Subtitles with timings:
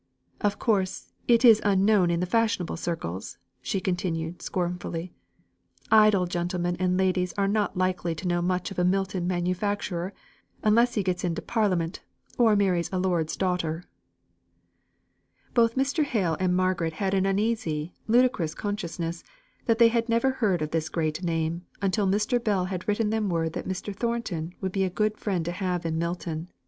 [0.41, 5.13] Of course, it is unknown in the fashionable circles," she continued scornfully.
[5.91, 10.11] "Idle gentlemen and ladies are not likely to know much of a Milton manufacturer,
[10.63, 12.01] unless he gets into parliament,
[12.39, 13.83] or marries a lord's daughter."
[15.53, 16.03] Both Mr.
[16.03, 19.23] Hale and Margaret had an uneasy, ludicrous consciousness
[19.67, 22.43] that they had never heard of this great name, until Mr.
[22.43, 23.95] Bell had written them word that Mr.
[23.95, 26.49] Thornton would be a good friend to have in Milton.